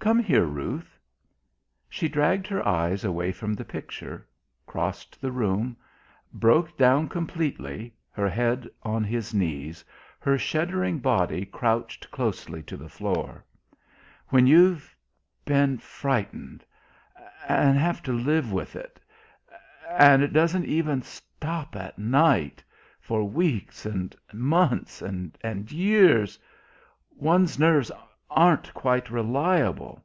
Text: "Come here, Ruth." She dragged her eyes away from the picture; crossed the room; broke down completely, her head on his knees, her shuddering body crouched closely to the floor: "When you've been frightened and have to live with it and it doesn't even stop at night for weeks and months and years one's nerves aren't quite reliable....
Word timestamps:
"Come 0.00 0.18
here, 0.18 0.44
Ruth." 0.44 0.98
She 1.88 2.10
dragged 2.10 2.46
her 2.48 2.66
eyes 2.68 3.04
away 3.06 3.32
from 3.32 3.54
the 3.54 3.64
picture; 3.64 4.26
crossed 4.66 5.18
the 5.18 5.32
room; 5.32 5.78
broke 6.30 6.76
down 6.76 7.08
completely, 7.08 7.94
her 8.10 8.28
head 8.28 8.68
on 8.82 9.02
his 9.02 9.32
knees, 9.32 9.82
her 10.18 10.36
shuddering 10.36 10.98
body 10.98 11.46
crouched 11.46 12.10
closely 12.10 12.62
to 12.64 12.76
the 12.76 12.88
floor: 12.90 13.42
"When 14.28 14.46
you've 14.46 14.94
been 15.46 15.78
frightened 15.78 16.66
and 17.48 17.78
have 17.78 18.02
to 18.02 18.12
live 18.12 18.52
with 18.52 18.76
it 18.76 19.00
and 19.88 20.22
it 20.22 20.34
doesn't 20.34 20.66
even 20.66 21.00
stop 21.00 21.74
at 21.76 21.98
night 21.98 22.62
for 23.00 23.24
weeks 23.26 23.86
and 23.86 24.14
months 24.34 25.00
and 25.00 25.38
years 25.72 26.38
one's 27.16 27.58
nerves 27.58 27.90
aren't 28.36 28.74
quite 28.74 29.08
reliable.... 29.10 30.02